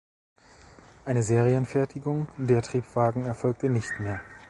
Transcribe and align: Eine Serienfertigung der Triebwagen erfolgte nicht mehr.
Eine 1.05 1.21
Serienfertigung 1.21 2.27
der 2.35 2.63
Triebwagen 2.63 3.27
erfolgte 3.27 3.69
nicht 3.69 3.99
mehr. 3.99 4.19